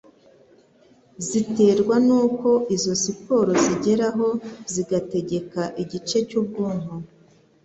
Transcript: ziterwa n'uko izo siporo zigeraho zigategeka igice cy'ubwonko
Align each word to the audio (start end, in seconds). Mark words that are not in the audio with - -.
ziterwa 1.27 1.95
n'uko 2.07 2.49
izo 2.75 2.93
siporo 3.03 3.51
zigeraho 3.65 4.27
zigategeka 4.73 5.61
igice 5.83 6.17
cy'ubwonko 6.27 6.93